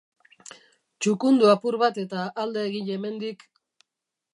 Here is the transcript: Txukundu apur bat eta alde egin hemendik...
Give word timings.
Txukundu 1.05 1.51
apur 1.53 1.79
bat 1.85 2.01
eta 2.07 2.27
alde 2.45 2.67
egin 2.71 2.93
hemendik... 2.97 3.51